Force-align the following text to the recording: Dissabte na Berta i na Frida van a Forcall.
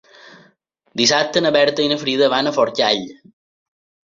Dissabte 1.01 1.43
na 1.47 1.51
Berta 1.57 1.85
i 1.85 1.91
na 1.93 1.99
Frida 2.05 2.33
van 2.37 2.49
a 2.49 2.55
Forcall. 2.59 3.07